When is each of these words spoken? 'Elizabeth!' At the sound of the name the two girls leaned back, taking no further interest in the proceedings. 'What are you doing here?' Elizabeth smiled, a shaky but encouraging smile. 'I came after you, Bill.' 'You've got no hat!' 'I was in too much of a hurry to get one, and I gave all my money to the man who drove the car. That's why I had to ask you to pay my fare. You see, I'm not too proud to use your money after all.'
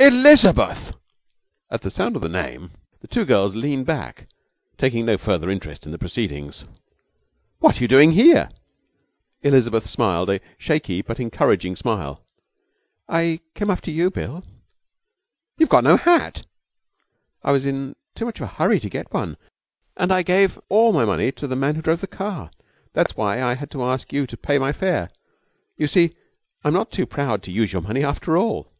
'Elizabeth!' 0.00 0.94
At 1.70 1.82
the 1.82 1.92
sound 1.92 2.16
of 2.16 2.22
the 2.22 2.28
name 2.28 2.72
the 3.02 3.06
two 3.06 3.24
girls 3.24 3.54
leaned 3.54 3.86
back, 3.86 4.26
taking 4.76 5.06
no 5.06 5.16
further 5.16 5.48
interest 5.48 5.86
in 5.86 5.92
the 5.92 5.96
proceedings. 5.98 6.64
'What 7.60 7.78
are 7.80 7.84
you 7.84 7.86
doing 7.86 8.10
here?' 8.10 8.50
Elizabeth 9.42 9.86
smiled, 9.86 10.28
a 10.28 10.40
shaky 10.58 11.02
but 11.02 11.20
encouraging 11.20 11.76
smile. 11.76 12.20
'I 13.08 13.38
came 13.54 13.70
after 13.70 13.92
you, 13.92 14.10
Bill.' 14.10 14.42
'You've 15.56 15.68
got 15.68 15.84
no 15.84 15.96
hat!' 15.96 16.44
'I 17.44 17.52
was 17.52 17.64
in 17.64 17.94
too 18.16 18.24
much 18.24 18.40
of 18.40 18.44
a 18.48 18.52
hurry 18.54 18.80
to 18.80 18.90
get 18.90 19.14
one, 19.14 19.36
and 19.96 20.10
I 20.12 20.24
gave 20.24 20.58
all 20.68 20.92
my 20.92 21.04
money 21.04 21.30
to 21.30 21.46
the 21.46 21.54
man 21.54 21.76
who 21.76 21.82
drove 21.82 22.00
the 22.00 22.08
car. 22.08 22.50
That's 22.92 23.16
why 23.16 23.40
I 23.40 23.54
had 23.54 23.70
to 23.70 23.84
ask 23.84 24.12
you 24.12 24.26
to 24.26 24.36
pay 24.36 24.58
my 24.58 24.72
fare. 24.72 25.10
You 25.76 25.86
see, 25.86 26.12
I'm 26.64 26.74
not 26.74 26.90
too 26.90 27.06
proud 27.06 27.44
to 27.44 27.52
use 27.52 27.72
your 27.72 27.82
money 27.82 28.02
after 28.02 28.36
all.' 28.36 28.72